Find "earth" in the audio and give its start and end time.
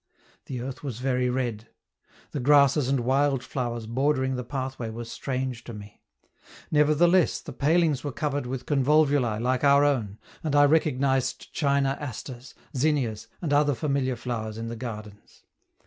0.61-0.81